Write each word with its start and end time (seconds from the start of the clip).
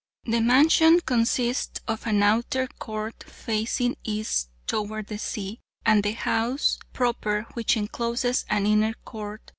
The 0.25 0.41
mansion 0.41 0.99
consists 1.01 1.79
of 1.87 2.07
an 2.07 2.23
outer 2.23 2.65
court, 2.65 3.23
facing 3.27 3.97
east 4.03 4.49
toward 4.65 5.05
the 5.05 5.19
sea, 5.19 5.59
and 5.85 6.01
the 6.01 6.13
house 6.13 6.79
proper, 6.91 7.45
which 7.53 7.77
encloses 7.77 8.43
an 8.49 8.65
inner 8.65 8.95
court. 9.05 9.41